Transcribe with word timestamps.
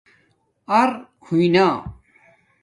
اَر 0.79 0.89
ہوئنا 1.25 1.67